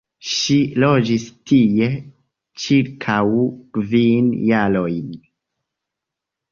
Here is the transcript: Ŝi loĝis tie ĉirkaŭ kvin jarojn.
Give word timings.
Ŝi 0.27 0.55
loĝis 0.83 1.25
tie 1.51 1.89
ĉirkaŭ 2.65 3.21
kvin 3.77 4.35
jarojn. 4.51 5.15